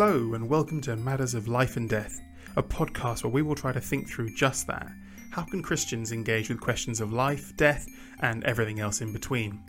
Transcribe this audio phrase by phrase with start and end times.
[0.00, 2.20] Hello, and welcome to Matters of Life and Death,
[2.54, 4.88] a podcast where we will try to think through just that.
[5.32, 7.84] How can Christians engage with questions of life, death,
[8.20, 9.60] and everything else in between?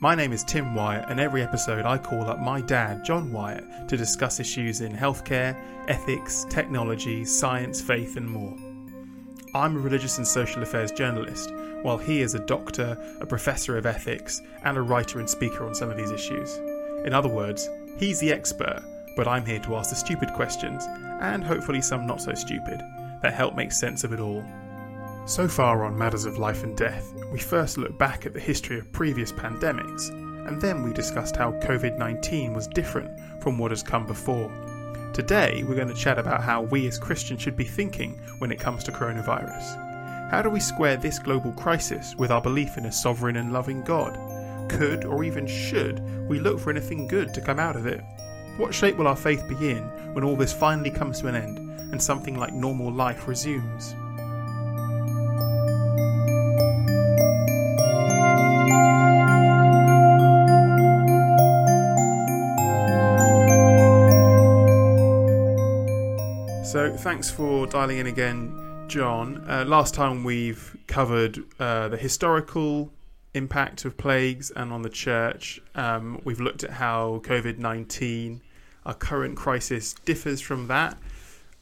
[0.00, 3.88] My name is Tim Wyatt, and every episode I call up my dad, John Wyatt,
[3.88, 8.56] to discuss issues in healthcare, ethics, technology, science, faith, and more.
[9.56, 13.86] I'm a religious and social affairs journalist, while he is a doctor, a professor of
[13.86, 16.58] ethics, and a writer and speaker on some of these issues.
[17.04, 18.84] In other words, he's the expert
[19.18, 20.86] but I'm here to ask the stupid questions,
[21.20, 22.80] and hopefully some not so stupid,
[23.20, 24.44] that help make sense of it all.
[25.26, 28.78] So far on Matters of Life and Death, we first looked back at the history
[28.78, 30.10] of previous pandemics,
[30.46, 33.10] and then we discussed how COVID 19 was different
[33.42, 34.52] from what has come before.
[35.12, 38.60] Today, we're going to chat about how we as Christians should be thinking when it
[38.60, 40.30] comes to coronavirus.
[40.30, 43.82] How do we square this global crisis with our belief in a sovereign and loving
[43.82, 44.16] God?
[44.70, 48.00] Could, or even should, we look for anything good to come out of it?
[48.58, 51.58] What shape will our faith be in when all this finally comes to an end
[51.92, 53.94] and something like normal life resumes?
[66.68, 69.44] So, thanks for dialing in again, John.
[69.48, 72.92] Uh, last time we've covered uh, the historical
[73.34, 75.60] impact of plagues and on the church.
[75.76, 78.42] Um, we've looked at how COVID 19
[78.88, 80.96] our current crisis differs from that.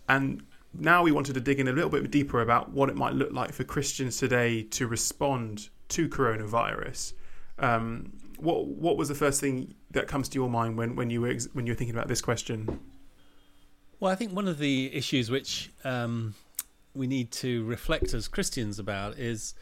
[0.09, 3.15] And now we wanted to dig in a little bit deeper about what it might
[3.15, 7.15] look like for Christians today to respond to coronavirus.
[7.59, 11.21] Um, what what was the first thing that comes to your mind when, when you
[11.23, 12.79] were when you were thinking about this question?
[13.99, 16.35] Well, I think one of the issues which um,
[16.95, 19.55] we need to reflect as Christians about is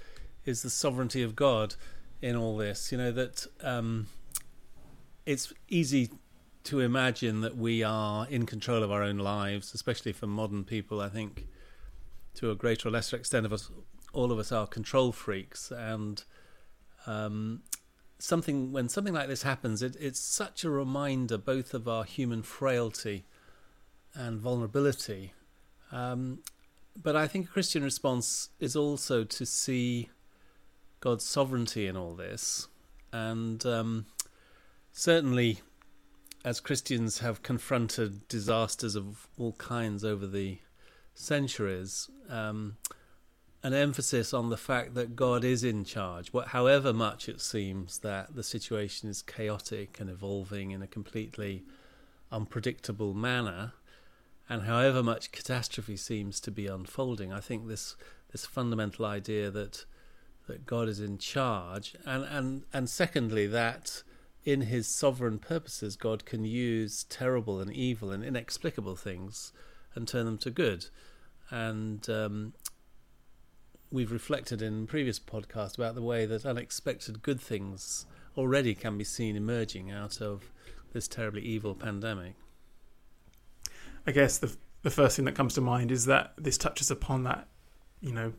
[0.45, 1.77] is the sovereignty of God
[2.21, 2.93] in all this.
[2.93, 4.09] You know that um,
[5.25, 6.11] it's easy
[6.65, 11.01] to imagine that we are in control of our own lives, especially for modern people.
[11.01, 11.47] I think
[12.35, 13.71] to a greater or lesser extent of us,
[14.13, 16.25] all of us are control freaks, and
[17.07, 17.63] um,
[18.19, 22.43] something when something like this happens, it, it's such a reminder both of our human
[22.43, 23.27] frailty
[24.15, 25.35] and vulnerability.
[25.93, 26.39] Um,
[27.01, 30.09] but I think a Christian response is also to see
[31.01, 32.69] God's sovereignty in all this,
[33.13, 34.07] and um,
[34.93, 35.61] certainly
[36.45, 40.59] as Christians have confronted disasters of all kinds over the
[41.15, 42.77] centuries, um,
[43.63, 48.01] an emphasis on the fact that God is in charge, what, however much it seems
[48.01, 51.65] that the situation is chaotic and evolving in a completely
[52.31, 53.73] unpredictable manner,
[54.47, 57.33] and however much catastrophe seems to be unfolding.
[57.33, 57.97] I think this
[58.33, 59.87] this fundamental idea that
[60.47, 64.03] that God is in charge, and and and secondly that
[64.45, 69.53] in his sovereign purposes, God can use terrible and evil and inexplicable things
[69.95, 70.87] and turn them to good.
[71.51, 72.53] And um,
[73.91, 78.07] we've reflected in previous podcasts about the way that unexpected good things
[78.37, 80.51] already can be seen emerging out of
[80.93, 82.35] this terribly evil pandemic.
[84.07, 87.25] I guess the the first thing that comes to mind is that this touches upon
[87.25, 87.49] that,
[88.03, 88.35] you know,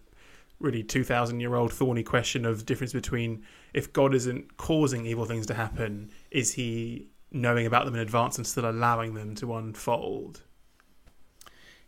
[0.59, 3.43] really 2000 year old thorny question of difference between
[3.73, 8.37] if God isn't causing evil things to happen, is he knowing about them in advance
[8.37, 10.41] and still allowing them to unfold?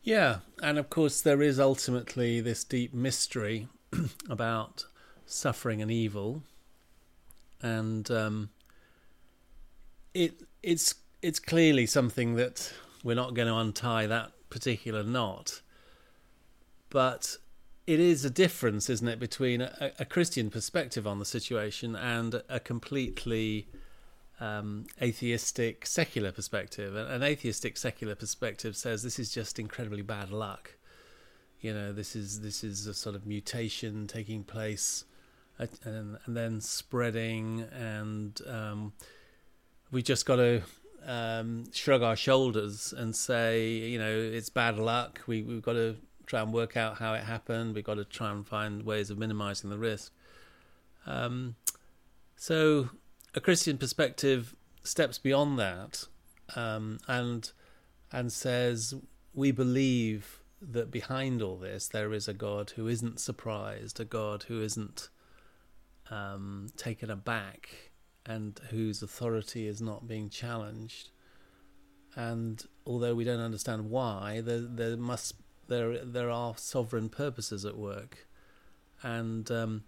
[0.03, 3.67] Yeah, and of course, there is ultimately this deep mystery
[4.29, 4.85] about
[5.25, 6.43] suffering and evil,
[7.61, 8.49] and um,
[10.13, 12.71] it it's it's clearly something that
[13.03, 15.61] we're not going to untie that particular knot,
[16.89, 17.37] but
[17.87, 22.43] it is a difference, isn't it, between a, a Christian perspective on the situation and
[22.49, 23.69] a completely
[24.41, 26.95] um, atheistic secular perspective.
[26.95, 30.75] An atheistic secular perspective says this is just incredibly bad luck.
[31.61, 35.05] You know, this is this is a sort of mutation taking place,
[35.57, 38.93] and, and then spreading, and um,
[39.91, 40.61] we just got to
[41.05, 45.21] um, shrug our shoulders and say, you know, it's bad luck.
[45.25, 45.95] We we've got to
[46.27, 47.73] try and work out how it happened.
[47.73, 50.11] We've got to try and find ways of minimizing the risk.
[51.07, 51.55] Um,
[52.35, 52.89] so
[53.33, 56.05] a Christian perspective steps beyond that
[56.55, 57.51] um, and
[58.11, 58.93] and says
[59.33, 64.43] we believe that behind all this there is a God who isn't surprised, a God
[64.43, 65.09] who isn't
[66.09, 67.91] um, taken aback,
[68.25, 71.09] and whose authority is not being challenged.
[72.15, 75.35] And although we don't understand why, there there must
[75.67, 78.27] there there are sovereign purposes at work,
[79.03, 79.83] and um,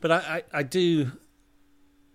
[0.00, 1.12] but I, I, I do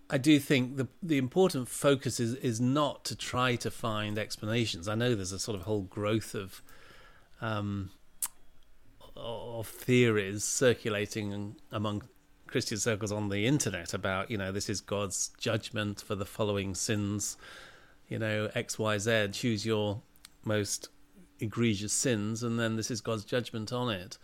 [0.08, 4.88] I do think the the important focus is is not to try to find explanations.
[4.88, 6.62] I know there's a sort of whole growth of
[7.40, 7.90] um,
[9.16, 12.02] of theories circulating among
[12.46, 16.74] Christian circles on the internet about you know this is God's judgment for the following
[16.74, 17.36] sins,
[18.08, 19.28] you know X Y Z.
[19.32, 20.00] Choose your
[20.44, 20.88] most
[21.40, 24.18] egregious sins, and then this is God's judgment on it.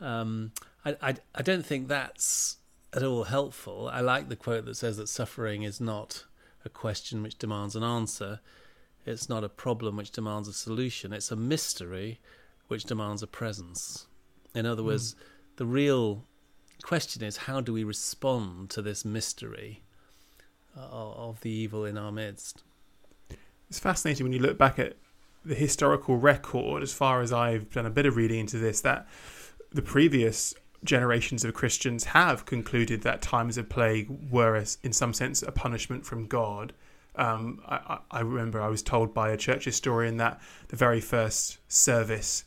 [0.00, 0.52] Um,
[0.84, 2.58] I, I I don't think that's
[2.92, 3.88] at all helpful.
[3.92, 6.24] I like the quote that says that suffering is not
[6.64, 8.40] a question which demands an answer.
[9.04, 11.12] It's not a problem which demands a solution.
[11.12, 12.20] It's a mystery
[12.68, 14.06] which demands a presence.
[14.54, 15.18] In other words, mm.
[15.56, 16.24] the real
[16.82, 19.82] question is how do we respond to this mystery
[20.76, 22.62] uh, of the evil in our midst?
[23.68, 24.96] It's fascinating when you look back at
[25.48, 29.08] the historical record, as far as I've done a bit of reading into this, that
[29.72, 30.54] the previous
[30.84, 36.06] generations of Christians have concluded that times of plague were, in some sense, a punishment
[36.06, 36.72] from God.
[37.16, 41.58] Um, I, I, remember I was told by a church historian that the very first
[41.66, 42.44] service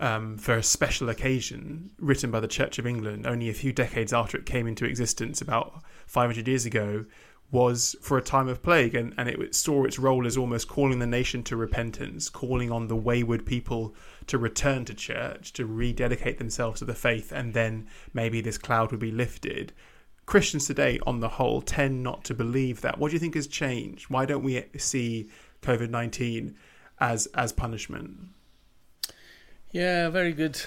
[0.00, 4.12] um, for a special occasion, written by the Church of England only a few decades
[4.12, 7.04] after it came into existence, about 500 years ago,
[7.50, 10.98] was for a time of plague, and, and it saw its role as almost calling
[10.98, 13.94] the nation to repentance, calling on the wayward people
[14.26, 18.90] to return to church, to rededicate themselves to the faith, and then maybe this cloud
[18.90, 19.72] would be lifted.
[20.26, 22.98] Christians today, on the whole, tend not to believe that.
[22.98, 24.10] What do you think has changed?
[24.10, 25.30] Why don't we see
[25.62, 26.54] COVID 19
[27.00, 28.28] as, as punishment?
[29.70, 30.60] Yeah, very good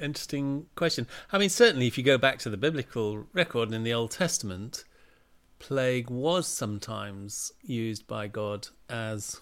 [0.00, 1.06] interesting question.
[1.32, 4.84] I mean, certainly, if you go back to the biblical record in the Old Testament,
[5.60, 9.40] plague was sometimes used by God as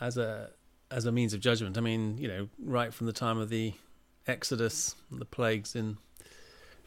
[0.00, 0.50] as a
[0.90, 1.78] as a means of judgment.
[1.78, 3.74] I mean, you know, right from the time of the
[4.26, 5.98] Exodus, the plagues in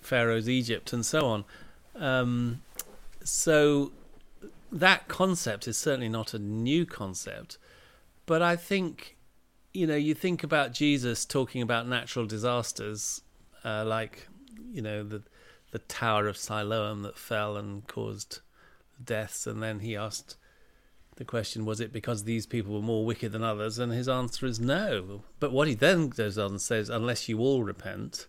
[0.01, 1.45] Pharaoh's Egypt, and so on.
[1.95, 2.62] Um,
[3.24, 3.92] so
[4.71, 7.57] that concept is certainly not a new concept,
[8.25, 9.18] but I think,
[9.74, 13.21] you know, you think about Jesus talking about natural disasters,
[13.63, 14.27] uh, like,
[14.71, 15.21] you know, the
[15.71, 18.39] the Tower of Siloam that fell and caused
[19.03, 19.47] deaths.
[19.47, 20.38] And then he asked
[21.15, 23.79] the question, was it because these people were more wicked than others?
[23.79, 25.23] And his answer is no.
[25.39, 28.27] But what he then goes on and says, unless you all repent,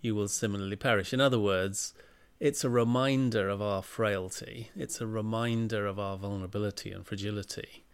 [0.00, 1.12] you will similarly perish.
[1.12, 1.92] In other words,
[2.38, 7.84] it's a reminder of our frailty, it's a reminder of our vulnerability and fragility.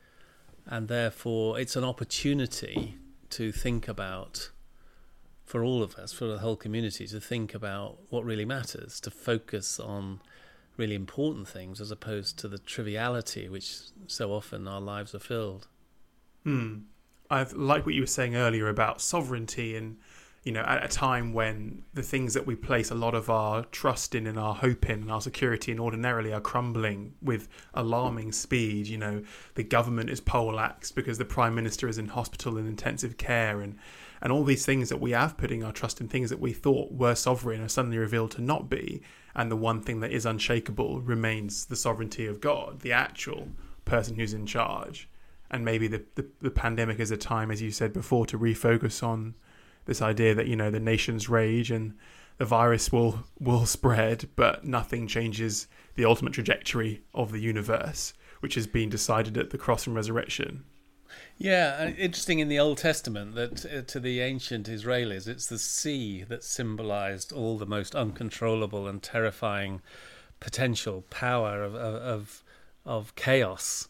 [0.66, 2.96] And therefore, it's an opportunity
[3.30, 4.50] to think about
[5.46, 9.10] for all of us, for the whole community, to think about what really matters, to
[9.10, 10.20] focus on
[10.76, 15.68] really important things as opposed to the triviality which so often our lives are filled.
[16.42, 16.80] Hmm.
[17.30, 19.96] I've liked what you were saying earlier about sovereignty and
[20.44, 23.64] you know at a time when the things that we place a lot of our
[23.64, 28.30] trust in and our hope in and our security in ordinarily are crumbling with alarming
[28.30, 29.24] speed you know
[29.56, 33.76] the government is poleaxed because the prime minister is in hospital in intensive care and
[34.20, 36.92] and all these things that we have putting our trust in things that we thought
[36.92, 39.02] were sovereign are suddenly revealed to not be.
[39.34, 43.48] And the one thing that is unshakable remains the sovereignty of god the actual
[43.84, 45.08] person who's in charge.
[45.50, 49.02] And maybe the, the, the pandemic is a time as you said before to refocus
[49.02, 49.34] on
[49.84, 51.94] this idea that you know the nations rage and
[52.38, 58.54] the virus will will spread but nothing changes the ultimate trajectory of the universe which
[58.54, 60.64] has been decided at the cross and resurrection
[61.38, 66.24] yeah, interesting in the Old Testament that uh, to the ancient Israelis, it's the sea
[66.24, 69.82] that symbolized all the most uncontrollable and terrifying
[70.40, 72.42] potential power of of
[72.84, 73.88] of chaos,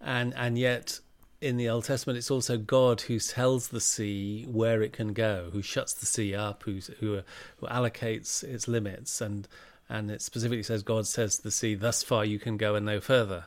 [0.00, 1.00] and and yet
[1.40, 5.50] in the Old Testament, it's also God who tells the sea where it can go,
[5.52, 7.22] who shuts the sea up, who who,
[7.58, 9.46] who allocates its limits, and
[9.88, 12.84] and it specifically says God says to the sea, "Thus far you can go and
[12.84, 13.46] no further."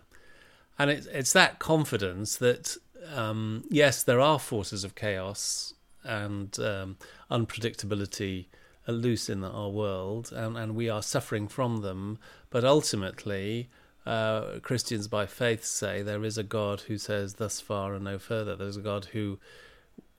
[0.81, 2.75] and it's it's that confidence that
[3.13, 6.97] um, yes, there are forces of chaos and um,
[7.29, 8.47] unpredictability
[8.87, 12.19] loose in our world, and, and we are suffering from them.
[12.49, 13.69] But ultimately,
[14.05, 18.19] uh, Christians by faith say there is a God who says, "Thus far and no
[18.19, 19.39] further." There's a God who,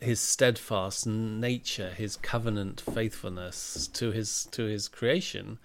[0.00, 5.58] His steadfast nature, His covenant faithfulness to His to His creation,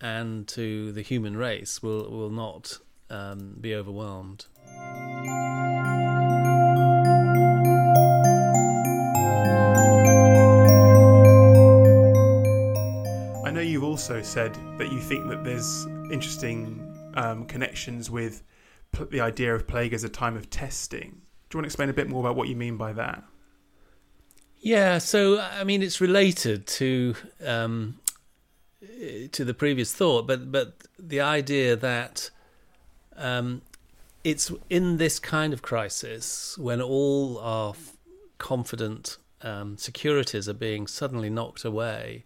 [0.00, 2.78] and to the human race will will not
[3.10, 4.46] um, be overwhelmed.
[14.08, 16.80] Also said that you think that there's interesting
[17.14, 18.44] um, connections with
[18.92, 21.10] p- the idea of plague as a time of testing.
[21.10, 23.24] Do you want to explain a bit more about what you mean by that?
[24.60, 27.98] Yeah, so I mean, it's related to um,
[29.32, 32.30] to the previous thought, but but the idea that
[33.16, 33.62] um,
[34.22, 37.74] it's in this kind of crisis when all our
[38.38, 42.24] confident um, securities are being suddenly knocked away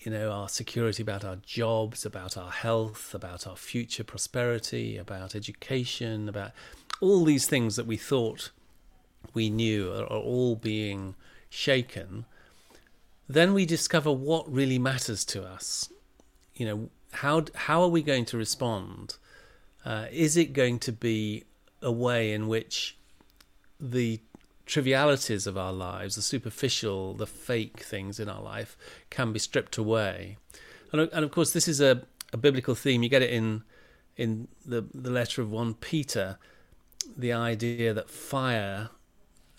[0.00, 5.34] you know, our security about our jobs, about our health, about our future prosperity, about
[5.34, 6.52] education, about
[7.00, 8.50] all these things that we thought
[9.34, 11.14] we knew are, are all being
[11.50, 12.24] shaken,
[13.28, 15.90] then we discover what really matters to us.
[16.54, 19.16] You know, how how are we going to respond?
[19.84, 21.44] Uh, is it going to be
[21.82, 22.96] a way in which
[23.80, 24.20] the
[24.68, 28.76] trivialities of our lives, the superficial, the fake things in our life,
[29.10, 30.36] can be stripped away.
[30.92, 33.02] And, and of course, this is a, a biblical theme.
[33.02, 33.64] You get it in
[34.16, 36.38] in the the letter of one Peter,
[37.16, 38.90] the idea that fire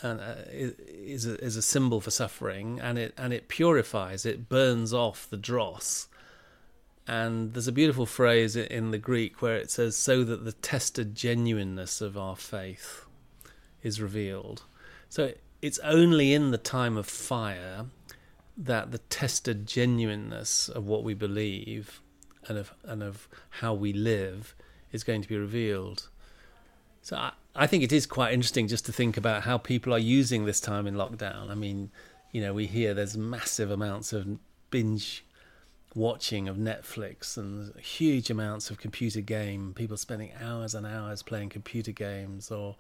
[0.02, 4.48] and uh, is a, is a symbol for suffering, and it and it purifies, it
[4.48, 6.08] burns off the dross.
[7.08, 11.16] And there's a beautiful phrase in the Greek where it says, "So that the tested
[11.16, 13.06] genuineness of our faith
[13.82, 14.64] is revealed."
[15.10, 17.86] So it's only in the time of fire
[18.56, 22.02] that the tested genuineness of what we believe
[22.48, 24.56] and of and of how we live
[24.92, 26.10] is going to be revealed.
[27.02, 30.00] So I, I think it is quite interesting just to think about how people are
[30.00, 31.50] using this time in lockdown.
[31.50, 31.90] I mean,
[32.32, 34.38] you know, we hear there's massive amounts of
[34.70, 35.26] binge
[35.96, 41.50] watching of Netflix and huge amounts of computer game, people spending hours and hours playing
[41.50, 42.76] computer games or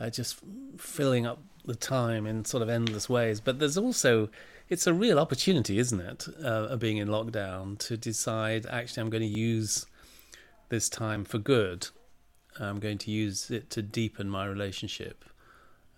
[0.00, 0.40] uh, just
[0.78, 3.40] filling up the time in sort of endless ways.
[3.40, 4.28] But there's also,
[4.68, 9.32] it's a real opportunity, isn't it, uh, being in lockdown to decide actually I'm going
[9.32, 9.86] to use
[10.68, 11.88] this time for good.
[12.58, 15.24] I'm going to use it to deepen my relationship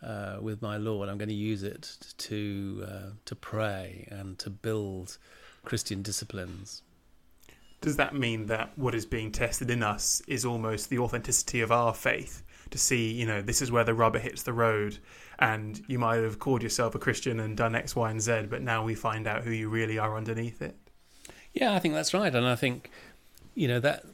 [0.02, 1.08] uh, with my Lord.
[1.08, 5.18] I'm going to use it to uh, to pray and to build
[5.64, 6.82] Christian disciplines.
[7.80, 11.70] Does that mean that what is being tested in us is almost the authenticity of
[11.70, 12.42] our faith?
[12.70, 14.98] To see, you know, this is where the rubber hits the road.
[15.38, 18.62] And you might have called yourself a Christian and done X, Y, and Z, but
[18.62, 20.76] now we find out who you really are underneath it.
[21.52, 22.34] Yeah, I think that's right.
[22.34, 22.90] And I think,
[23.54, 24.04] you know, that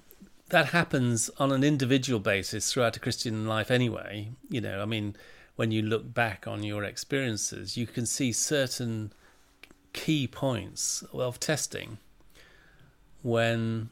[0.52, 4.28] that happens on an individual basis throughout a Christian life anyway.
[4.50, 5.16] You know, I mean,
[5.56, 9.12] when you look back on your experiences, you can see certain
[9.92, 11.98] key points of testing
[13.22, 13.90] when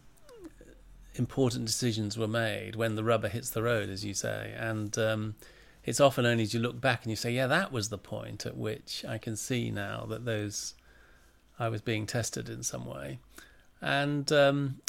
[1.20, 4.54] important decisions were made when the rubber hits the road, as you say.
[4.56, 5.34] And um,
[5.84, 8.46] it's often only as you look back and you say, yeah, that was the point
[8.46, 10.74] at which I can see now that those
[11.58, 13.18] I was being tested in some way.
[13.82, 14.80] And um,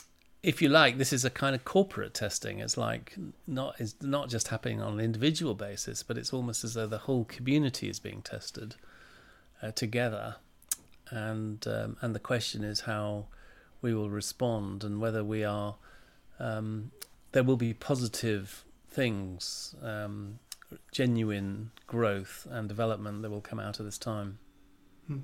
[0.41, 2.59] if you like, this is a kind of corporate testing.
[2.59, 6.75] It's like not it's not just happening on an individual basis, but it's almost as
[6.75, 8.75] though the whole community is being tested
[9.61, 10.37] uh, together.
[11.09, 13.25] And um, and the question is how
[13.81, 15.75] we will respond and whether we are
[16.41, 16.91] um,
[17.31, 20.39] there will be positive things, um,
[20.91, 24.39] genuine growth and development that will come out of this time.
[25.07, 25.19] Hmm.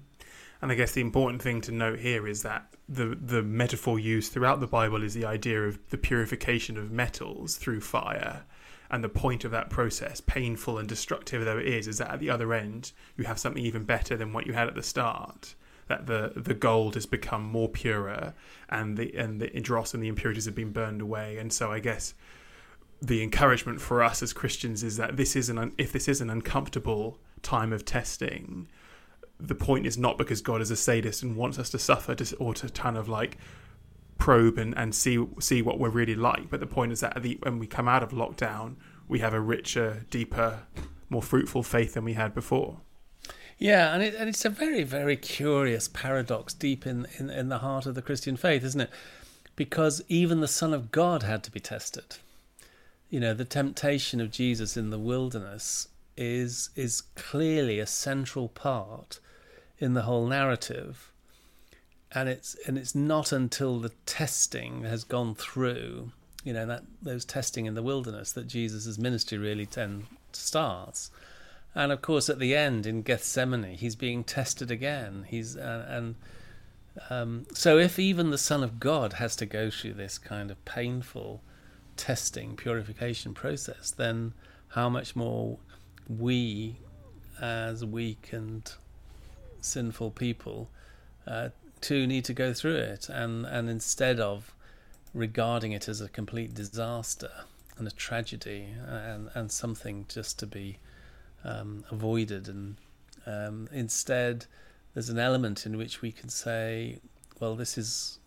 [0.61, 4.31] And I guess the important thing to note here is that the the metaphor used
[4.31, 8.43] throughout the Bible is the idea of the purification of metals through fire.
[8.89, 12.19] And the point of that process, painful and destructive though it is, is that at
[12.19, 15.55] the other end you have something even better than what you had at the start
[15.87, 18.33] that the the gold has become more purer
[18.69, 21.37] and the and the dross and the impurities have been burned away.
[21.37, 22.13] And so I guess
[23.01, 26.29] the encouragement for us as Christians is that this is an if this is an
[26.29, 28.67] uncomfortable time of testing,
[29.39, 32.35] the point is not because God is a sadist and wants us to suffer to,
[32.37, 33.37] or to kind of like
[34.17, 36.49] probe and, and see see what we're really like.
[36.49, 38.75] But the point is that the, when we come out of lockdown,
[39.07, 40.63] we have a richer, deeper,
[41.09, 42.81] more fruitful faith than we had before.
[43.59, 47.57] Yeah, and, it, and it's a very, very curious paradox deep in, in, in the
[47.59, 48.89] heart of the Christian faith, isn't it?
[49.55, 52.17] Because even the Son of God had to be tested.
[53.09, 59.19] you know, the temptation of Jesus in the wilderness is is clearly a central part
[59.79, 61.11] in the whole narrative.
[62.11, 66.11] And it's and it's not until the testing has gone through,
[66.43, 71.11] you know, that those testing in the wilderness that Jesus' ministry really then starts.
[71.75, 75.25] And of course, at the end in Gethsemane, he's being tested again.
[75.27, 76.15] He's uh, and
[77.09, 80.63] um, so if even the Son of God has to go through this kind of
[80.65, 81.41] painful
[81.95, 84.33] testing, purification process, then
[84.69, 85.57] how much more
[86.07, 86.77] we,
[87.41, 88.71] as weak and
[89.61, 90.69] sinful people,
[91.25, 91.49] uh,
[91.81, 93.09] too need to go through it.
[93.09, 94.53] And, and instead of
[95.13, 97.31] regarding it as a complete disaster
[97.77, 100.79] and a tragedy and, and something just to be
[101.43, 102.75] um, avoided, and
[103.25, 104.45] um, instead,
[104.93, 106.99] there's an element in which we can say,
[107.39, 108.19] well, this is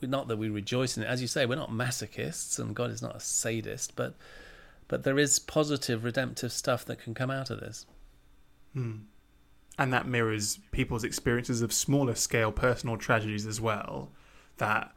[0.00, 1.06] not that we rejoice in it.
[1.06, 4.14] As you say, we're not masochists, and God is not a sadist, but
[4.88, 7.86] but there is positive, redemptive stuff that can come out of this.
[8.74, 8.96] Hmm.
[9.78, 14.10] And that mirrors people's experiences of smaller scale personal tragedies as well.
[14.58, 14.92] That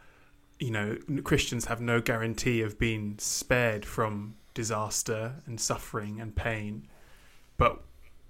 [0.60, 6.88] you know Christians have no guarantee of being spared from disaster and suffering and pain,
[7.58, 7.82] but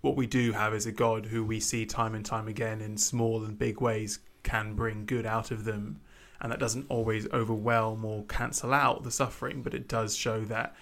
[0.01, 2.97] what we do have is a God who we see time and time again in
[2.97, 5.99] small and big ways can bring good out of them
[6.41, 10.75] and that doesn't always overwhelm or cancel out the suffering, but it does show that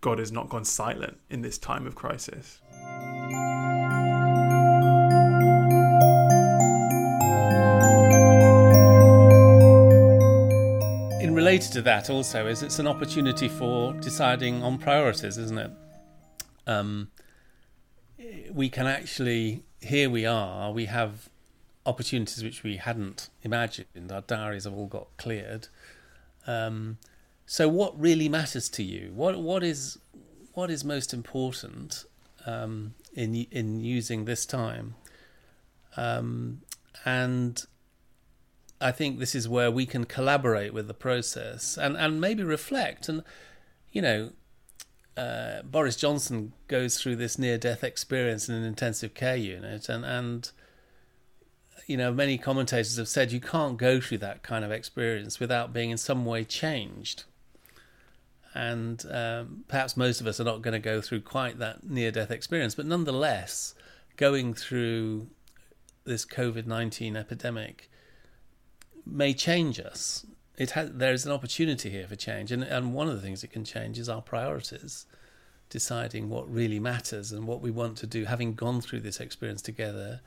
[0.00, 2.60] God has not gone silent in this time of crisis.
[11.20, 15.70] In related to that, also, is it's an opportunity for deciding on priorities, isn't it?
[16.66, 17.10] Um,
[18.54, 21.28] we can actually, here we are, we have
[21.84, 24.10] opportunities which we hadn't imagined.
[24.10, 25.68] Our diaries have all got cleared.
[26.46, 26.98] Um,
[27.46, 29.12] so, what really matters to you?
[29.14, 29.98] What what is
[30.54, 32.04] what is most important
[32.46, 34.94] um, in in using this time?
[35.96, 36.62] Um,
[37.04, 37.64] and
[38.80, 43.08] I think this is where we can collaborate with the process and and maybe reflect.
[43.08, 43.22] And
[43.90, 44.30] you know,
[45.16, 50.04] uh, Boris Johnson goes through this near death experience in an intensive care unit, and
[50.04, 50.50] and
[51.86, 55.72] you know, many commentators have said you can't go through that kind of experience without
[55.72, 57.24] being in some way changed.
[58.54, 62.10] And um, perhaps most of us are not going to go through quite that near
[62.10, 63.74] death experience, but nonetheless,
[64.16, 65.28] going through
[66.04, 67.90] this COVID 19 epidemic
[69.06, 70.26] may change us.
[70.62, 73.42] It has, there is an opportunity here for change, and, and one of the things
[73.42, 75.06] it can change is our priorities,
[75.68, 79.62] deciding what really matters and what we want to do, having gone through this experience
[79.62, 80.20] together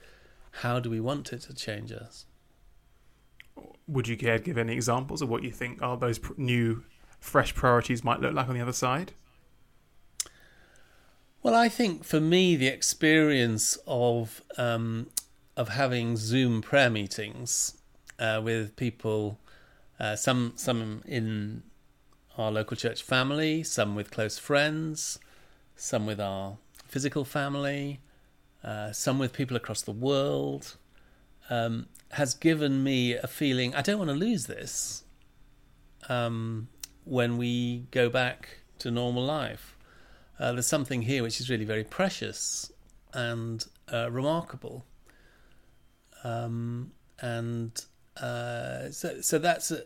[0.62, 2.26] how do we want it to change us?
[3.88, 6.84] Would you care to give any examples of what you think are those pr- new,
[7.20, 9.12] fresh priorities might look like on the other side?
[11.44, 15.08] Well, I think for me, the experience of um,
[15.56, 17.78] of having Zoom prayer meetings
[18.18, 19.38] uh, with people,
[20.00, 21.64] uh, some some in
[22.38, 25.20] our local church family, some with close friends,
[25.76, 28.00] some with our physical family,
[28.64, 30.78] uh, some with people across the world,
[31.50, 35.04] um, has given me a feeling I don't want to lose this
[36.10, 36.68] um,
[37.04, 39.78] when we go back to normal life.
[40.38, 42.72] Uh, there's something here which is really very precious
[43.14, 44.86] and uh, remarkable.
[46.24, 47.86] Um, and
[48.18, 49.84] uh, so, so that's a,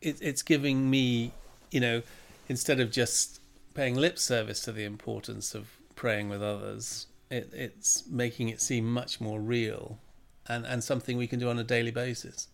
[0.00, 1.32] it, it's giving me,
[1.70, 2.02] you know,
[2.48, 3.40] instead of just
[3.74, 8.92] paying lip service to the importance of praying with others, it, it's making it seem
[8.92, 9.98] much more real
[10.46, 12.48] and, and something we can do on a daily basis.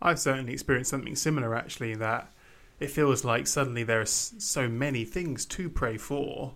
[0.00, 2.32] I've certainly experienced something similar actually that
[2.80, 6.54] it feels like suddenly there are so many things to pray for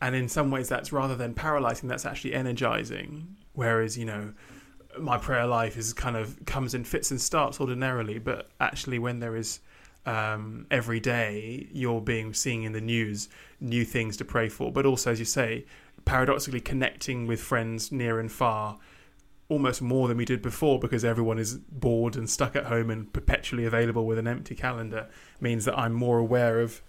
[0.00, 4.32] and in some ways that's rather than paralyzing that's actually energizing whereas you know
[4.98, 9.20] my prayer life is kind of comes in fits and starts ordinarily but actually when
[9.20, 9.60] there is
[10.06, 13.28] um, every day you're being seeing in the news
[13.60, 15.64] new things to pray for but also as you say
[16.04, 18.78] paradoxically connecting with friends near and far
[19.48, 23.12] almost more than we did before because everyone is bored and stuck at home and
[23.12, 25.08] perpetually available with an empty calendar
[25.40, 26.82] means that I'm more aware of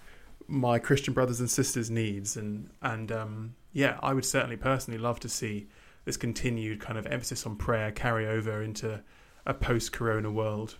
[0.47, 2.35] my Christian brothers and sisters' needs.
[2.35, 5.67] And and um, yeah, I would certainly personally love to see
[6.07, 9.03] this continued kind of emphasis on prayer carry over into
[9.45, 10.75] a post-corona world.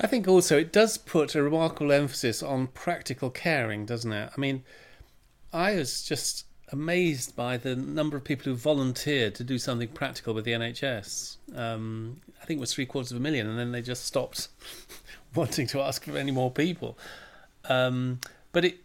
[0.00, 4.30] I think also it does put a remarkable emphasis on practical caring, doesn't it?
[4.34, 4.64] I mean,
[5.52, 10.32] I was just amazed by the number of people who volunteered to do something practical
[10.32, 11.36] with the NHS.
[11.54, 14.48] Um, I think it was three quarters of a million, and then they just stopped
[15.34, 16.96] wanting to ask for any more people.
[17.68, 18.20] Um,
[18.52, 18.78] but it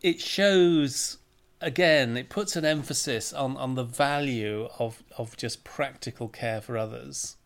[0.00, 1.18] it shows
[1.60, 6.76] again, it puts an emphasis on, on the value of, of just practical care for
[6.76, 7.36] others.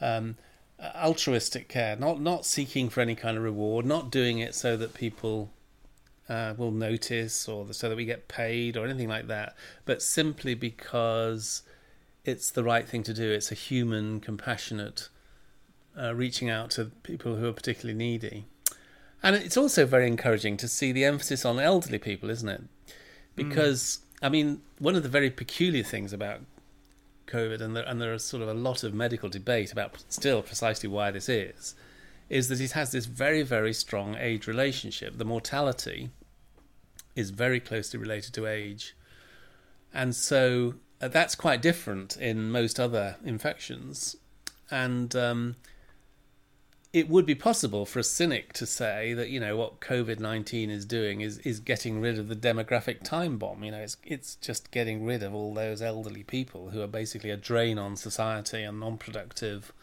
[0.00, 0.36] Um,
[0.78, 4.92] altruistic care, not not seeking for any kind of reward, not doing it so that
[4.92, 5.50] people
[6.28, 9.54] uh, will notice or so that we get paid or anything like that,
[9.84, 11.62] but simply because
[12.24, 13.30] it's the right thing to do.
[13.30, 15.08] It's a human, compassionate
[15.98, 18.44] uh, reaching out to people who are particularly needy.
[19.22, 22.62] And it's also very encouraging to see the emphasis on elderly people, isn't it?
[23.36, 24.26] Because, mm.
[24.26, 26.40] I mean, one of the very peculiar things about
[27.26, 30.42] COVID, and there, and there is sort of a lot of medical debate about still
[30.42, 31.74] precisely why this is,
[32.28, 35.18] is that it has this very, very strong age relationship.
[35.18, 36.10] The mortality
[37.14, 38.96] is very closely related to age.
[39.94, 44.16] And so uh, that's quite different in most other infections.
[44.70, 45.56] And um,
[46.96, 50.70] it would be possible for a cynic to say that you know what COVID nineteen
[50.70, 53.62] is doing is is getting rid of the demographic time bomb.
[53.62, 57.28] You know, it's it's just getting rid of all those elderly people who are basically
[57.28, 59.74] a drain on society and non-productive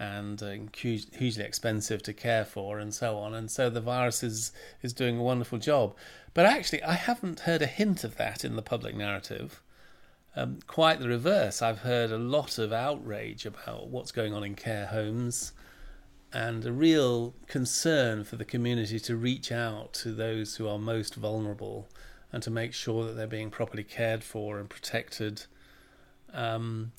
[0.00, 3.34] and uh, hugely expensive to care for and so on.
[3.34, 4.50] And so the virus is
[4.82, 5.94] is doing a wonderful job.
[6.34, 9.62] But actually, I haven't heard a hint of that in the public narrative.
[10.34, 11.62] Um, quite the reverse.
[11.62, 15.52] I've heard a lot of outrage about what's going on in care homes
[16.32, 21.14] and a real concern for the community to reach out to those who are most
[21.14, 21.88] vulnerable
[22.32, 25.44] and to make sure that they're being properly cared for and protected.
[26.32, 26.92] Um,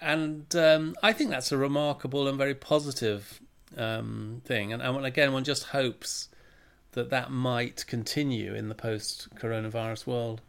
[0.00, 3.40] and um, I think that's a remarkable and very positive
[3.76, 4.72] um, thing.
[4.72, 6.28] And, and, again, one just hopes
[6.92, 10.40] that that might continue in the post coronavirus world.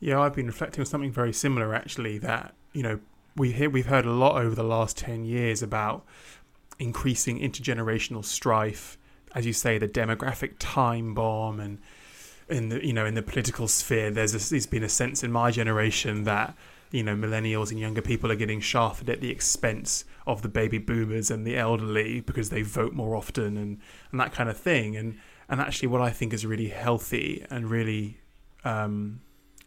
[0.00, 2.18] Yeah, I've been reflecting on something very similar actually.
[2.18, 3.00] That you know
[3.34, 6.04] we hear we've heard a lot over the last ten years about
[6.78, 8.98] increasing intergenerational strife,
[9.34, 11.78] as you say, the demographic time bomb, and
[12.48, 15.32] in the you know in the political sphere, there's a, there's been a sense in
[15.32, 16.54] my generation that
[16.90, 20.78] you know millennials and younger people are getting shafted at the expense of the baby
[20.78, 23.78] boomers and the elderly because they vote more often and
[24.10, 27.70] and that kind of thing, and and actually what I think is really healthy and
[27.70, 28.18] really
[28.64, 29.20] um,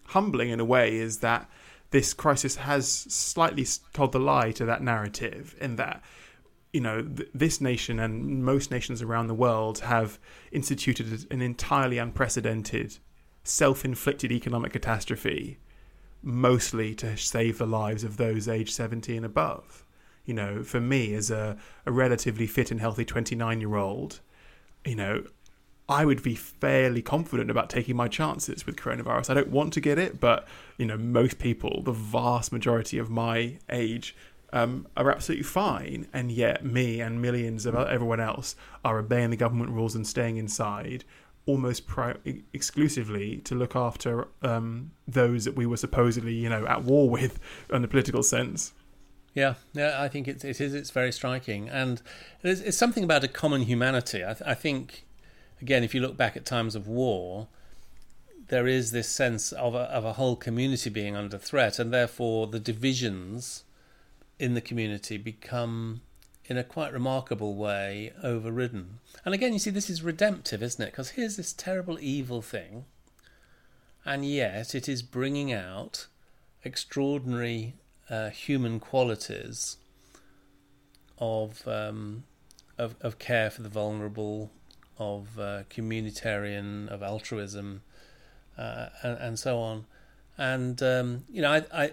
[0.06, 1.50] humbling in a way is that
[1.92, 6.02] this crisis has slightly told the lie to that narrative in that
[6.74, 10.20] you know, th- this nation and most nations around the world have
[10.52, 12.98] instituted an entirely unprecedented,
[13.44, 15.60] self inflicted economic catastrophe,
[16.24, 19.86] mostly to save the lives of those aged 70 and above.
[20.26, 24.20] You know, for me, as a, a relatively fit and healthy 29 year old,
[24.86, 25.24] you know,
[25.90, 29.30] I would be fairly confident about taking my chances with coronavirus.
[29.30, 33.10] I don't want to get it, but you know, most people, the vast majority of
[33.10, 34.16] my age,
[34.54, 39.38] um, are absolutely fine, and yet me and millions of everyone else are obeying the
[39.38, 41.04] government rules and staying inside
[41.46, 42.18] almost pri-
[42.54, 47.40] exclusively to look after um, those that we were supposedly, you know, at war with
[47.72, 48.74] in the political sense.
[49.34, 50.74] Yeah, yeah, I think it, it is.
[50.74, 52.02] It's very striking, and
[52.44, 54.24] it's, it's something about a common humanity.
[54.24, 55.06] I, th- I think,
[55.62, 57.48] again, if you look back at times of war,
[58.50, 62.48] there is this sense of a, of a whole community being under threat, and therefore
[62.48, 63.64] the divisions
[64.42, 66.02] in the community become
[66.46, 68.98] in a quite remarkable way overridden.
[69.24, 70.92] And again, you see, this is redemptive, isn't it?
[70.92, 72.86] Because here's this terrible evil thing,
[74.04, 76.08] and yet it is bringing out
[76.64, 77.76] extraordinary
[78.10, 79.78] uh, human qualities
[81.20, 82.24] of, um,
[82.80, 84.50] of of care for the vulnerable,
[84.98, 87.84] of uh, communitarian, of altruism,
[88.58, 89.86] uh, and, and, so on.
[90.36, 91.92] And um, you know, I, I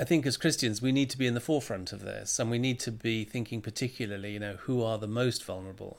[0.00, 2.58] I think as Christians, we need to be in the forefront of this, and we
[2.58, 5.98] need to be thinking particularly, you know, who are the most vulnerable.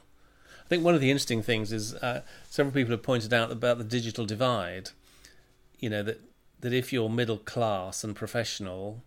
[0.66, 3.78] I think one of the interesting things is uh, several people have pointed out about
[3.78, 4.92] the digital divide.
[5.80, 6.22] You know that
[6.62, 9.04] that if you're middle class and professional,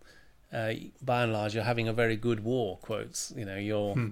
[0.53, 2.79] uh, by and large, you're having a very good war.
[2.79, 3.33] Quotes.
[3.37, 3.95] You know, you're.
[3.95, 4.11] Hmm.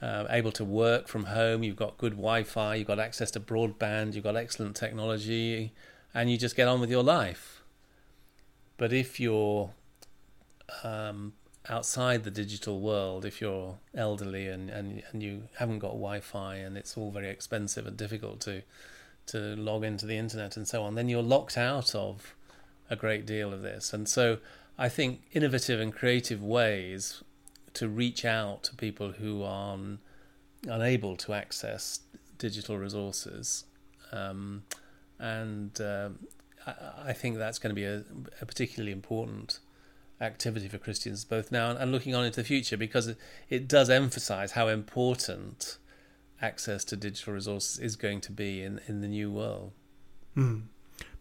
[0.00, 3.38] Uh, able to work from home, you've got good Wi Fi, you've got access to
[3.38, 5.72] broadband, you've got excellent technology,
[6.12, 7.62] and you just get on with your life.
[8.78, 9.70] But if you're
[10.82, 11.32] um,
[11.68, 16.76] outside the digital world, if you're elderly and, and, and you haven't got Wi-Fi and
[16.76, 18.62] it's all very expensive and difficult to
[19.24, 22.34] to log into the internet and so on, then you're locked out of
[22.90, 23.92] a great deal of this.
[23.92, 24.38] And so
[24.76, 27.22] I think innovative and creative ways
[27.74, 29.78] to reach out to people who are
[30.66, 32.00] unable to access
[32.38, 33.64] digital resources.
[34.10, 34.64] Um,
[35.18, 36.10] and uh,
[36.66, 36.74] I,
[37.06, 38.02] I, think that's going to be a,
[38.40, 39.60] a particularly important
[40.22, 43.14] activity for Christians both now and looking on into the future because
[43.50, 45.78] it does emphasize how important
[46.40, 49.72] access to digital resources is going to be in, in the new world.
[50.36, 50.62] Mm.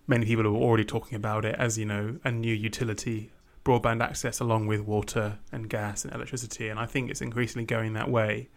[0.07, 3.31] Many people are already talking about it as, you know, a new utility,
[3.63, 6.69] broadband access along with water and gas and electricity.
[6.69, 8.49] And I think it's increasingly going that way.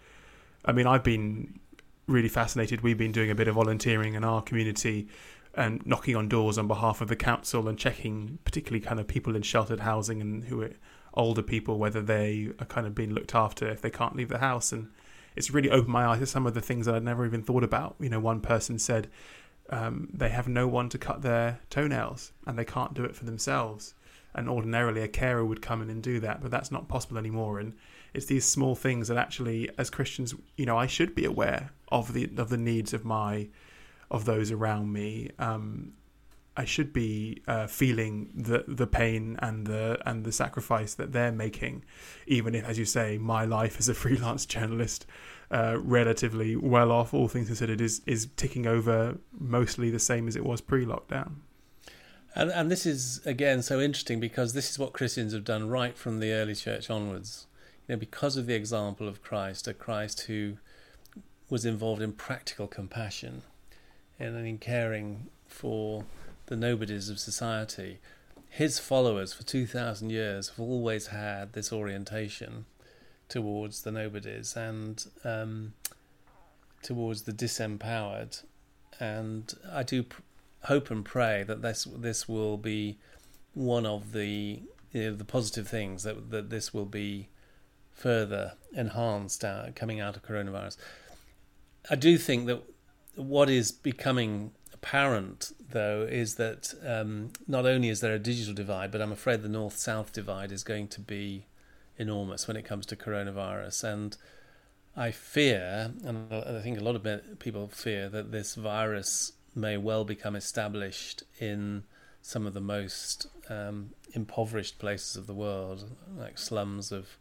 [0.65, 1.59] I mean, I've been
[2.07, 2.81] really fascinated.
[2.81, 5.09] We've been doing a bit of volunteering in our community
[5.57, 9.37] and knocking on doors on behalf of the council and checking, particularly kind of people
[9.37, 10.73] in sheltered housing and who are
[11.15, 14.39] older people, whether they are kind of being looked after if they can't leave the
[14.39, 14.73] house.
[14.73, 14.91] And
[15.37, 17.65] it's really opened my eyes to some of the things that I'd never even thought
[17.65, 17.97] about.
[18.01, 19.09] You know, one person said
[19.71, 23.25] um, they have no one to cut their toenails and they can't do it for
[23.25, 23.95] themselves.
[24.37, 27.61] And ordinarily, a carer would come in and do that, but that's not possible anymore.
[27.61, 27.75] And
[28.13, 32.13] it's these small things that actually, as Christians, you know, I should be aware of
[32.15, 33.49] the of the needs of my
[34.15, 35.31] of those around me.
[35.39, 35.93] Um,
[36.57, 41.33] I should be uh, feeling the the pain and the and the sacrifice that they're
[41.33, 41.85] making,
[42.29, 45.05] even if, as you say, my life as a freelance journalist,
[45.51, 50.37] uh, relatively well off, all things considered, is is ticking over mostly the same as
[50.37, 51.33] it was pre-lockdown.
[52.37, 55.99] And and this is again so interesting because this is what Christians have done right
[55.99, 57.49] from the early church onwards.
[57.89, 60.59] You know, because of the example of Christ, a Christ who
[61.51, 63.43] was involved in practical compassion
[64.19, 66.05] and in caring for
[66.47, 67.99] the nobodies of society.
[68.49, 72.67] His followers for 2,000 years have always had this orientation
[73.29, 75.73] towards the nobodies and um,
[76.83, 78.43] towards the disempowered.
[79.01, 80.23] And I do pr-
[80.65, 82.99] hope and pray that this this will be
[83.55, 87.29] one of the you know, the positive things that that this will be
[87.93, 90.77] further enhanced uh, coming out of coronavirus.
[91.91, 92.63] I do think that
[93.17, 98.91] what is becoming apparent, though, is that um, not only is there a digital divide,
[98.91, 101.47] but I'm afraid the north south divide is going to be
[101.97, 103.85] enormous when it comes to coronavirus.
[103.85, 104.17] And
[104.97, 110.05] I fear, and I think a lot of people fear, that this virus may well
[110.05, 111.85] become established in
[112.23, 117.19] some of the most um, impoverished places of the world, like slums of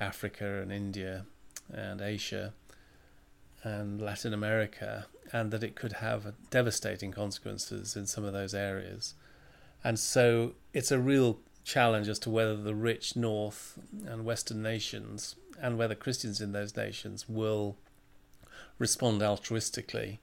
[0.00, 1.26] Africa and India
[1.72, 2.52] and Asia
[3.62, 5.06] and Latin America,
[5.36, 9.14] and that it could have devastating consequences in some of those areas.
[9.84, 15.36] And so it's a real challenge as to whether the rich North and Western nations,
[15.60, 17.76] and whether Christians in those nations will
[18.78, 20.18] respond altruistically.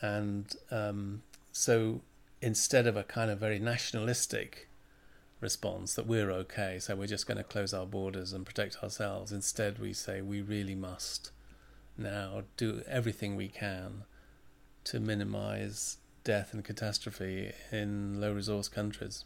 [0.00, 2.00] And um, so
[2.40, 4.68] instead of a kind of very nationalistic
[5.40, 9.30] response that we're okay, so we're just going to close our borders and protect ourselves,
[9.30, 11.30] instead we say we really must
[11.96, 14.04] now do everything we can
[14.84, 19.24] to minimize death and catastrophe in low resource countries.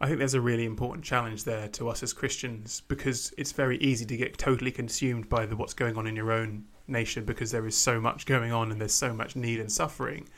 [0.00, 3.78] I think there's a really important challenge there to us as Christians because it's very
[3.78, 7.50] easy to get totally consumed by the, what's going on in your own nation because
[7.50, 10.28] there is so much going on and there's so much need and suffering.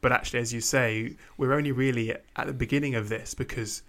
[0.00, 3.82] But actually, as you say, we're only really at the beginning of this because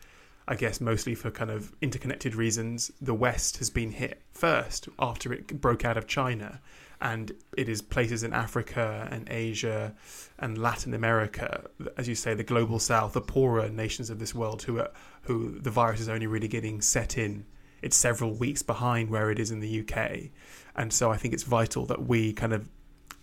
[0.47, 5.33] I guess mostly for kind of interconnected reasons, the West has been hit first after
[5.33, 6.61] it broke out of China.
[7.01, 9.93] And it is places in Africa and Asia
[10.39, 11.65] and Latin America,
[11.97, 14.91] as you say, the global south, the poorer nations of this world, who are,
[15.23, 17.45] who the virus is only really getting set in.
[17.81, 20.31] It's several weeks behind where it is in the UK,
[20.75, 22.69] and so I think it's vital that we kind of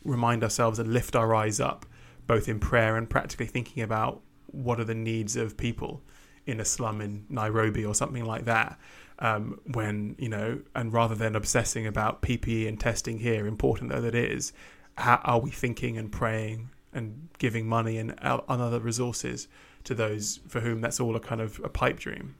[0.04, 1.86] remind ourselves and lift our eyes up,
[2.26, 6.02] both in prayer and practically thinking about what are the needs of people
[6.46, 8.78] in a slum in Nairobi or something like that.
[9.18, 14.00] Um, when you know, and rather than obsessing about PPE and testing here, important though
[14.00, 14.52] that is,
[14.98, 19.48] how are we thinking and praying and giving money and, and other resources
[19.84, 22.34] to those for whom that's all a kind of a pipe dream?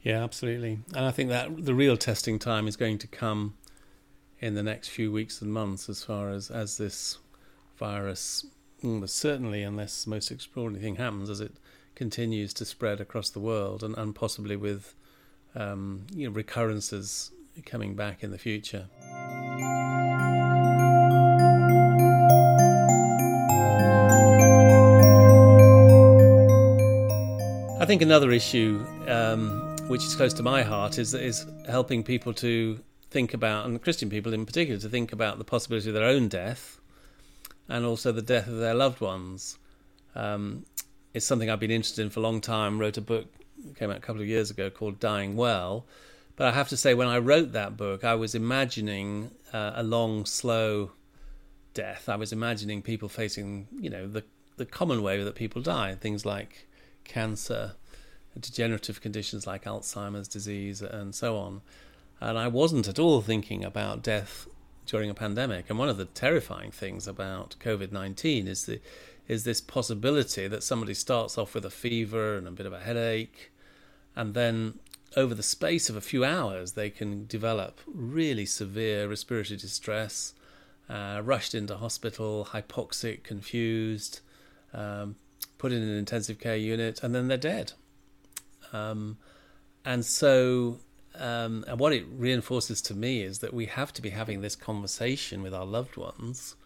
[0.00, 0.80] Yeah, absolutely.
[0.94, 3.54] And I think that the real testing time is going to come
[4.38, 7.18] in the next few weeks and months, as far as as this
[7.76, 8.46] virus,
[8.82, 11.52] mm, certainly, unless the most extraordinary thing happens, as it
[11.94, 14.94] continues to spread across the world and, and possibly with
[15.54, 17.30] um, you know, recurrences
[17.64, 18.88] coming back in the future.
[27.80, 32.32] I think another issue um, which is close to my heart is is helping people
[32.34, 32.80] to
[33.10, 36.28] think about, and Christian people in particular, to think about the possibility of their own
[36.28, 36.80] death
[37.68, 39.58] and also the death of their loved ones.
[40.14, 40.64] Um,
[41.14, 42.78] it's something I've been interested in for a long time.
[42.78, 43.26] Wrote a book,
[43.76, 45.86] came out a couple of years ago, called Dying Well.
[46.36, 49.84] But I have to say, when I wrote that book, I was imagining uh, a
[49.84, 50.90] long, slow
[51.72, 52.08] death.
[52.08, 54.24] I was imagining people facing, you know, the
[54.56, 56.66] the common way that people die, things like
[57.04, 57.72] cancer,
[58.38, 61.62] degenerative conditions like Alzheimer's disease, and so on.
[62.20, 64.46] And I wasn't at all thinking about death
[64.86, 65.70] during a pandemic.
[65.70, 68.80] And one of the terrifying things about COVID nineteen is the
[69.26, 72.80] is this possibility that somebody starts off with a fever and a bit of a
[72.80, 73.50] headache,
[74.14, 74.78] and then
[75.16, 80.34] over the space of a few hours, they can develop really severe respiratory distress,
[80.88, 84.20] uh, rushed into hospital, hypoxic, confused,
[84.72, 85.14] um,
[85.56, 87.72] put in an intensive care unit, and then they're dead.
[88.72, 89.18] Um,
[89.84, 90.78] and so,
[91.14, 94.56] um, and what it reinforces to me is that we have to be having this
[94.56, 96.56] conversation with our loved ones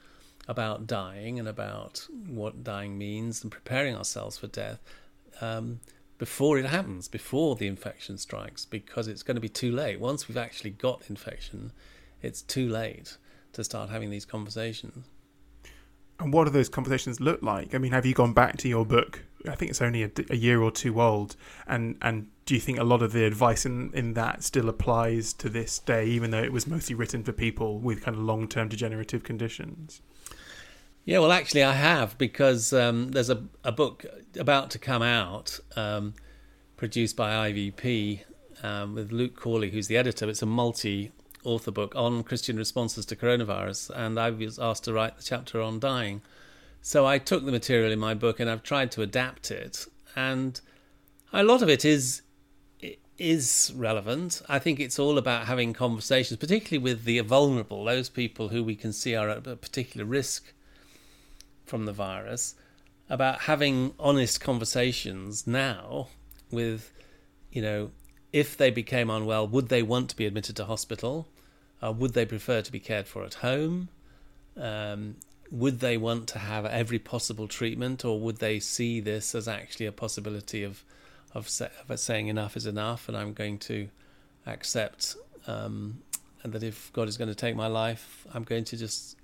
[0.49, 4.81] about dying and about what dying means and preparing ourselves for death
[5.41, 5.79] um,
[6.17, 10.01] before it happens, before the infection strikes, because it's going to be too late.
[10.01, 11.71] Once we've actually got infection,
[12.23, 13.19] it's too late
[13.53, 15.07] to start having these conversations.
[16.19, 17.75] And what do those conversations look like?
[17.75, 19.23] I mean, have you gone back to your book?
[19.49, 21.37] I think it's only a, a, year or two old,
[21.69, 25.33] and and do you think a lot of the advice in in that still applies
[25.35, 28.49] to this day, even though it was mostly written for people with kind of long
[28.49, 30.03] term degenerative conditions?
[31.09, 34.05] Yeah, well, actually, I have because um, there's a, a book
[34.39, 36.13] about to come out um,
[36.77, 38.25] produced by IVP
[38.63, 40.29] um, with Luke Cawley, who's the editor.
[40.29, 41.11] It's a multi
[41.45, 45.63] author book on Christian responses to coronavirus, and I was asked to write the chapter
[45.63, 46.21] on dying.
[46.83, 50.61] So I took the material in my book and I've tried to adapt it, and
[51.33, 52.21] a lot of it is
[53.17, 54.43] is relevant.
[54.47, 58.77] I think it's all about having conversations, particularly with the vulnerable, those people who we
[58.77, 60.53] can see are at a particular risk
[61.69, 62.55] from the virus
[63.09, 66.09] about having honest conversations now
[66.51, 66.93] with,
[67.51, 67.91] you know,
[68.33, 71.29] if they became unwell, would they want to be admitted to hospital?
[71.83, 73.89] Uh, would they prefer to be cared for at home?
[74.57, 75.17] Um,
[75.51, 79.87] would they want to have every possible treatment, or would they see this as actually
[79.87, 80.85] a possibility of
[81.35, 83.89] of, say, of saying enough is enough, and I'm going to
[84.47, 85.15] accept
[85.47, 86.03] um,
[86.43, 89.17] and that if God is going to take my life, I'm going to just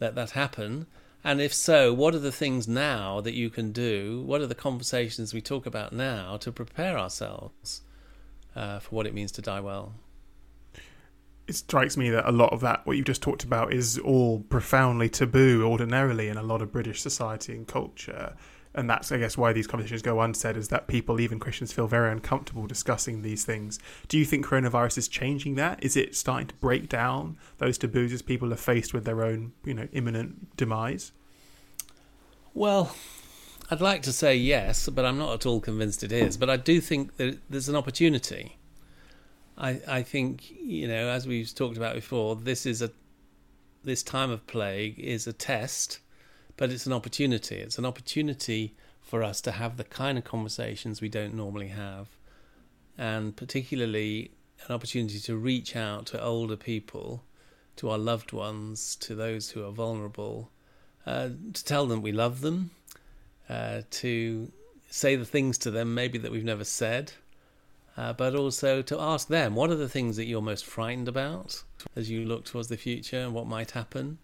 [0.00, 0.86] let that happen.
[1.24, 4.22] And if so, what are the things now that you can do?
[4.26, 7.82] What are the conversations we talk about now to prepare ourselves
[8.56, 9.94] uh, for what it means to die well?
[11.46, 14.40] It strikes me that a lot of that, what you've just talked about, is all
[14.40, 18.34] profoundly taboo ordinarily in a lot of British society and culture.
[18.74, 21.86] And that's, I guess, why these conversations go unsaid, is that people, even Christians, feel
[21.86, 23.78] very uncomfortable discussing these things.
[24.08, 25.84] Do you think coronavirus is changing that?
[25.84, 29.52] Is it starting to break down those taboos as people are faced with their own,
[29.64, 31.12] you know, imminent demise?
[32.54, 32.94] Well,
[33.70, 36.36] I'd like to say yes, but I'm not at all convinced it is.
[36.36, 38.58] But I do think that there's an opportunity.
[39.56, 42.90] I I think you know, as we've talked about before, this is a
[43.84, 46.00] this time of plague is a test,
[46.56, 47.56] but it's an opportunity.
[47.56, 52.08] It's an opportunity for us to have the kind of conversations we don't normally have,
[52.96, 54.30] and particularly
[54.66, 57.22] an opportunity to reach out to older people,
[57.76, 60.50] to our loved ones, to those who are vulnerable,
[61.06, 62.70] uh, to tell them we love them,
[63.48, 64.52] uh, to
[64.88, 67.12] say the things to them maybe that we've never said,
[67.96, 71.62] uh, but also to ask them what are the things that you're most frightened about
[71.96, 74.18] as you look towards the future and what might happen,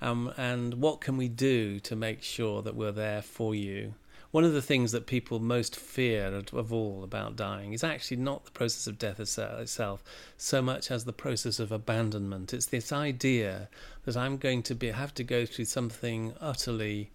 [0.00, 3.94] um, and what can we do to make sure that we're there for you
[4.30, 8.44] one of the things that people most fear of all about dying is actually not
[8.44, 10.04] the process of death itself
[10.36, 12.54] so much as the process of abandonment.
[12.54, 13.68] It's this idea
[14.04, 17.10] that I'm going to be have to go through something utterly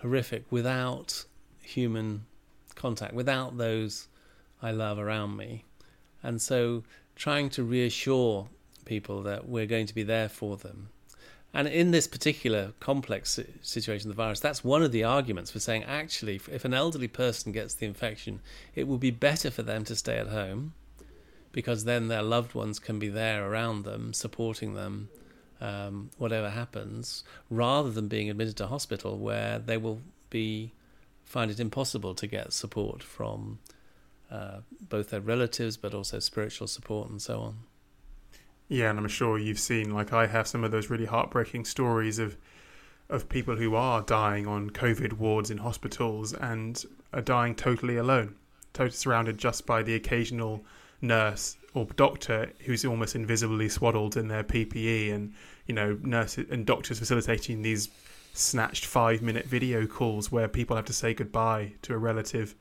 [0.00, 1.24] horrific without
[1.62, 2.26] human
[2.74, 4.08] contact, without those
[4.60, 5.64] I love around me.
[6.24, 6.82] And so
[7.14, 8.48] trying to reassure
[8.84, 10.88] people that we're going to be there for them
[11.54, 15.84] and in this particular complex situation, the virus, that's one of the arguments for saying
[15.84, 18.40] actually, if an elderly person gets the infection,
[18.74, 20.74] it will be better for them to stay at home
[21.52, 25.08] because then their loved ones can be there around them, supporting them,
[25.60, 30.72] um, whatever happens, rather than being admitted to hospital where they will be
[31.24, 33.58] find it impossible to get support from
[34.30, 34.58] uh,
[34.88, 37.56] both their relatives but also spiritual support and so on.
[38.68, 42.18] Yeah, and I'm sure you've seen, like I have, some of those really heartbreaking stories
[42.18, 42.36] of
[43.10, 48.34] of people who are dying on COVID wards in hospitals and are dying totally alone,
[48.74, 50.62] totally surrounded just by the occasional
[51.00, 55.32] nurse or doctor who's almost invisibly swaddled in their PPE, and
[55.66, 57.88] you know, nurses and doctors facilitating these
[58.34, 62.54] snatched five minute video calls where people have to say goodbye to a relative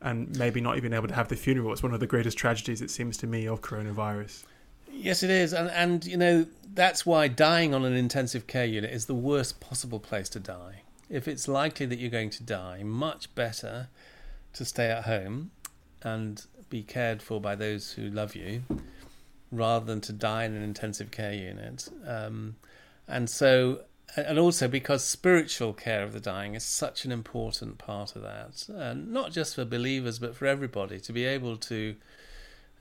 [0.00, 1.72] and maybe not even able to have the funeral.
[1.72, 4.44] It's one of the greatest tragedies, it seems to me, of coronavirus.
[4.92, 8.90] Yes, it is, and and you know that's why dying on an intensive care unit
[8.90, 10.82] is the worst possible place to die.
[11.08, 13.88] If it's likely that you're going to die, much better
[14.52, 15.50] to stay at home
[16.02, 18.62] and be cared for by those who love you,
[19.50, 21.88] rather than to die in an intensive care unit.
[22.06, 22.56] Um,
[23.08, 23.80] and so
[24.16, 28.68] and also because spiritual care of the dying is such an important part of that,
[28.68, 31.94] and not just for believers but for everybody to be able to,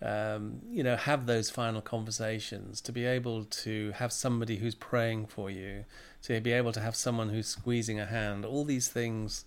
[0.02, 5.28] um, you know, have those final conversations, to be able to have somebody who's praying
[5.28, 5.86] for you,
[6.24, 8.46] to be able to have someone who's squeezing a hand.
[8.46, 9.46] All these things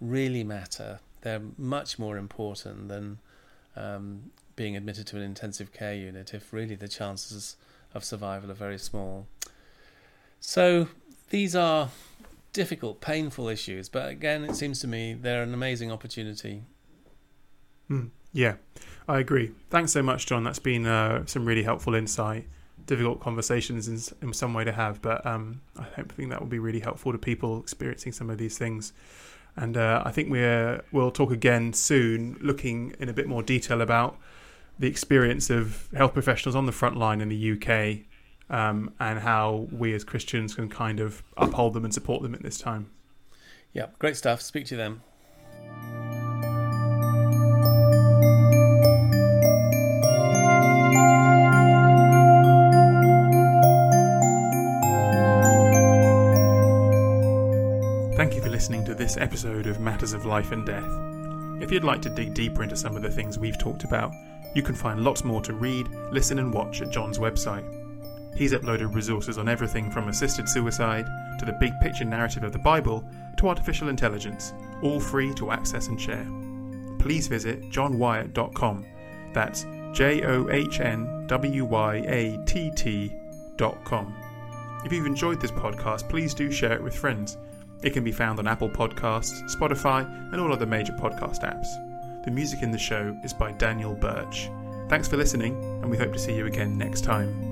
[0.00, 1.00] really matter.
[1.20, 3.18] They're much more important than
[3.76, 7.56] um, being admitted to an intensive care unit if really the chances
[7.94, 9.26] of survival are very small.
[10.40, 10.88] So
[11.28, 11.90] these are
[12.52, 16.62] difficult, painful issues, but again, it seems to me they're an amazing opportunity.
[17.90, 18.56] Mm, yeah,
[19.08, 19.52] I agree.
[19.70, 20.44] Thanks so much, John.
[20.44, 22.46] That's been uh, some really helpful insight.
[22.86, 26.58] Difficult conversations in, in some way to have, but um, I think that will be
[26.58, 28.92] really helpful to people experiencing some of these things.
[29.56, 33.80] And uh, I think we're we'll talk again soon, looking in a bit more detail
[33.80, 34.16] about
[34.78, 38.06] the experience of health professionals on the front line in the UK
[38.48, 42.42] um, and how we as Christians can kind of uphold them and support them at
[42.42, 42.90] this time.
[43.72, 44.40] Yeah, great stuff.
[44.40, 45.02] Speak to them.
[58.60, 60.84] Listening to this episode of Matters of Life and Death.
[61.62, 64.12] If you'd like to dig deeper into some of the things we've talked about,
[64.54, 67.64] you can find lots more to read, listen, and watch at John's website.
[68.36, 71.06] He's uploaded resources on everything from assisted suicide
[71.38, 73.02] to the big picture narrative of the Bible
[73.38, 74.52] to artificial intelligence,
[74.82, 76.26] all free to access and share.
[76.98, 78.84] Please visit johnwyatt.com.
[79.32, 84.14] That's J O H N W Y A T T.com.
[84.84, 87.38] If you've enjoyed this podcast, please do share it with friends.
[87.82, 91.68] It can be found on Apple Podcasts, Spotify, and all other major podcast apps.
[92.24, 94.50] The music in the show is by Daniel Birch.
[94.88, 97.49] Thanks for listening, and we hope to see you again next time.